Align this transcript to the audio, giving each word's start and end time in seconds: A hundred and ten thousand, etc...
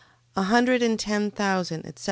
A 0.35 0.41
hundred 0.41 0.81
and 0.81 0.99
ten 0.99 1.29
thousand, 1.29 1.81
etc... 1.85 1.99